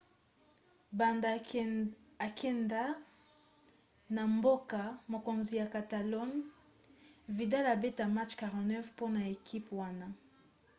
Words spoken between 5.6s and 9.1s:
catalogne vidal abeta match 49